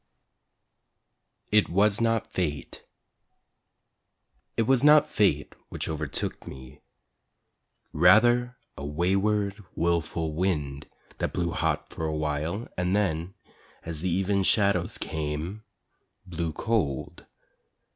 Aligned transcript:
IT 1.51 1.69
WAS 1.69 2.01
NOT 2.01 2.33
FATE 2.33 2.83
It 4.57 4.63
was 4.63 4.83
not 4.83 5.07
fate 5.07 5.53
which 5.69 5.87
overtook 5.87 6.47
me, 6.47 6.81
Rather 7.93 8.57
a 8.75 8.83
wayward, 8.83 9.63
wilful 9.75 10.33
wind 10.33 10.89
That 11.19 11.33
blew 11.33 11.51
hot 11.51 11.91
for 11.91 12.05
awhile 12.07 12.67
And 12.75 12.95
then, 12.95 13.35
as 13.83 14.01
the 14.01 14.09
even 14.09 14.41
shadows 14.41 14.97
came, 14.97 15.61
blew 16.25 16.51
cold. 16.51 17.27